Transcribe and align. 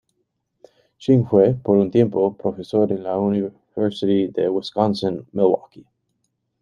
Ching 0.97 1.27
fue, 1.27 1.53
por 1.53 1.77
un 1.77 1.91
tiempo, 1.91 2.33
profesor 2.35 2.91
en 2.91 3.03
la 3.03 3.19
University 3.19 4.29
de 4.29 4.49
Wisconsin-Milwaukee. 4.49 5.85